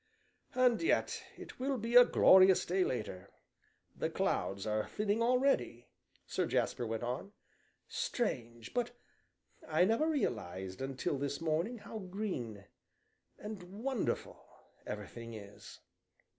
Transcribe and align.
"And 0.55 0.81
yet 0.81 1.21
it 1.37 1.59
will 1.59 1.77
be 1.77 1.95
a 1.95 2.03
glorious 2.03 2.65
day 2.65 2.83
later. 2.83 3.29
The 3.95 4.09
clouds 4.09 4.65
are 4.65 4.87
thinning 4.87 5.21
already," 5.21 5.89
Sir 6.25 6.47
Jasper 6.47 6.87
went 6.87 7.03
on; 7.03 7.33
"strange, 7.87 8.73
but 8.73 8.97
I 9.67 9.85
never 9.85 10.09
realized, 10.09 10.81
until 10.81 11.19
this 11.19 11.39
morning, 11.39 11.77
how 11.77 11.99
green 11.99 12.65
and 13.37 13.61
wonderful 13.61 14.43
everything 14.87 15.35
is!" 15.35 15.79